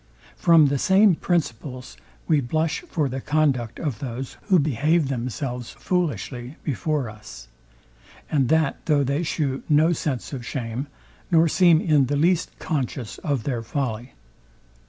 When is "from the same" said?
0.35-1.13